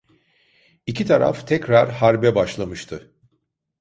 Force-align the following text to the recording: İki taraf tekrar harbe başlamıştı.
İki 0.87 1.05
taraf 1.05 1.47
tekrar 1.47 1.91
harbe 1.91 2.35
başlamıştı. 2.35 3.15